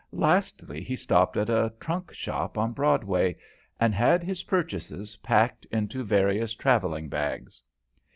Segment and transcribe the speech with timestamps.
[0.13, 3.35] Lastly, he stopped at a trunk shop on Broadway,
[3.79, 7.61] and had his purchases packed into various travelling bags.